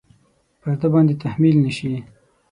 پر 0.61 0.71
ده 0.81 0.87
باندې 0.93 1.13
تحمیل 1.23 1.55
نه 1.65 1.71
شي. 1.77 1.93